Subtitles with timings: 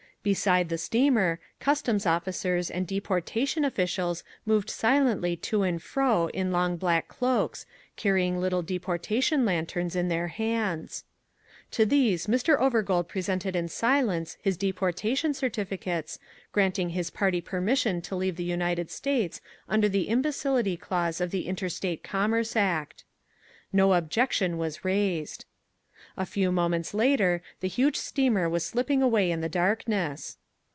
[0.23, 6.77] Beside the steamer customs officers and deportation officials moved silently to and fro in long
[6.77, 11.05] black cloaks, carrying little deportation lanterns in their hands.
[11.71, 12.55] To these Mr.
[12.55, 16.19] Overgold presented in silence his deportation certificates,
[16.51, 21.47] granting his party permission to leave the United States under the imbecility clause of the
[21.47, 23.05] Interstate Commerce Act.
[23.73, 25.45] No objection was raised.
[26.17, 30.37] A few moments later the huge steamer was slipping away in the darkness.